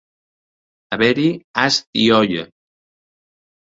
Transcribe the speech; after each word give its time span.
Haver-hi 0.95 1.27
ast 1.67 1.89
i 2.07 2.09
olla. 2.23 2.51